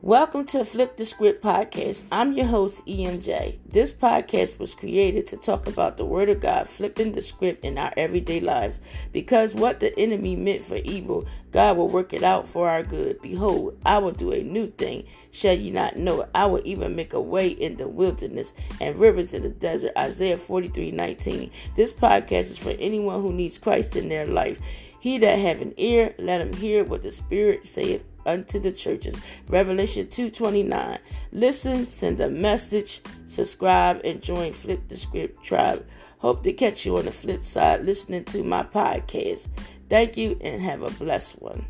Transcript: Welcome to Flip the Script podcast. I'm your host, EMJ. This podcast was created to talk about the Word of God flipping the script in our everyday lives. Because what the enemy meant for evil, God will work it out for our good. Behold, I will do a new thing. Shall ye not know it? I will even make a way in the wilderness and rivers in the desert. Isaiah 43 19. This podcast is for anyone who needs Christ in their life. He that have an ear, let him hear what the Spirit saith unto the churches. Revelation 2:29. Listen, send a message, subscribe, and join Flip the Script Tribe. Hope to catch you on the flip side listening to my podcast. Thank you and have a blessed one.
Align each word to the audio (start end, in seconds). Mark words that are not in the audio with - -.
Welcome 0.00 0.44
to 0.46 0.64
Flip 0.64 0.96
the 0.96 1.04
Script 1.04 1.42
podcast. 1.42 2.04
I'm 2.12 2.32
your 2.32 2.46
host, 2.46 2.86
EMJ. 2.86 3.58
This 3.68 3.92
podcast 3.92 4.60
was 4.60 4.72
created 4.72 5.26
to 5.26 5.36
talk 5.36 5.66
about 5.66 5.96
the 5.96 6.04
Word 6.04 6.28
of 6.28 6.38
God 6.38 6.68
flipping 6.68 7.10
the 7.10 7.20
script 7.20 7.64
in 7.64 7.76
our 7.78 7.92
everyday 7.96 8.38
lives. 8.38 8.78
Because 9.12 9.56
what 9.56 9.80
the 9.80 9.98
enemy 9.98 10.36
meant 10.36 10.62
for 10.62 10.76
evil, 10.76 11.26
God 11.50 11.76
will 11.76 11.88
work 11.88 12.12
it 12.12 12.22
out 12.22 12.48
for 12.48 12.70
our 12.70 12.84
good. 12.84 13.20
Behold, 13.20 13.76
I 13.84 13.98
will 13.98 14.12
do 14.12 14.30
a 14.30 14.44
new 14.44 14.68
thing. 14.68 15.04
Shall 15.32 15.54
ye 15.54 15.72
not 15.72 15.96
know 15.96 16.20
it? 16.20 16.30
I 16.32 16.46
will 16.46 16.62
even 16.64 16.94
make 16.94 17.12
a 17.12 17.20
way 17.20 17.48
in 17.48 17.76
the 17.76 17.88
wilderness 17.88 18.54
and 18.80 18.96
rivers 18.96 19.34
in 19.34 19.42
the 19.42 19.48
desert. 19.48 19.94
Isaiah 19.98 20.38
43 20.38 20.92
19. 20.92 21.50
This 21.74 21.92
podcast 21.92 22.52
is 22.52 22.58
for 22.58 22.70
anyone 22.78 23.20
who 23.20 23.32
needs 23.32 23.58
Christ 23.58 23.96
in 23.96 24.08
their 24.08 24.26
life. 24.28 24.60
He 25.00 25.18
that 25.18 25.40
have 25.40 25.60
an 25.60 25.74
ear, 25.76 26.14
let 26.18 26.40
him 26.40 26.52
hear 26.52 26.84
what 26.84 27.02
the 27.02 27.10
Spirit 27.10 27.66
saith 27.66 28.04
unto 28.28 28.58
the 28.58 28.70
churches. 28.70 29.16
Revelation 29.48 30.06
2:29. 30.06 30.98
Listen, 31.32 31.86
send 31.86 32.20
a 32.20 32.28
message, 32.28 33.00
subscribe, 33.26 34.00
and 34.04 34.22
join 34.22 34.52
Flip 34.52 34.86
the 34.88 34.96
Script 34.96 35.42
Tribe. 35.42 35.84
Hope 36.18 36.42
to 36.42 36.52
catch 36.52 36.84
you 36.84 36.98
on 36.98 37.06
the 37.06 37.12
flip 37.12 37.44
side 37.44 37.84
listening 37.84 38.24
to 38.24 38.42
my 38.44 38.62
podcast. 38.62 39.48
Thank 39.88 40.16
you 40.16 40.36
and 40.40 40.60
have 40.60 40.82
a 40.82 40.90
blessed 40.90 41.40
one. 41.40 41.64